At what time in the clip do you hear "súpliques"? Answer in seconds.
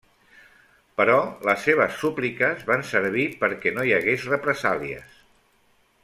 2.05-2.65